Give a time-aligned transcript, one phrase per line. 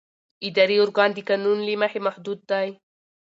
[0.47, 2.67] اداري ارګان د قانون له مخې محدود دی.